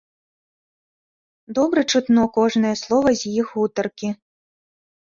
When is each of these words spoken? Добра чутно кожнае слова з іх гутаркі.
Добра 1.59 1.81
чутно 1.93 2.21
кожнае 2.39 2.75
слова 2.83 3.09
з 3.21 3.39
іх 3.45 3.57
гутаркі. 3.61 4.09